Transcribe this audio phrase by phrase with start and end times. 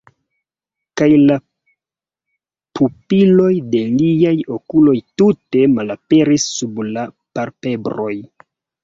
[0.99, 1.35] Kaj la
[2.79, 7.05] pupiloj de liaj okuloj tute malaperis sub la
[7.39, 8.09] palpebroj.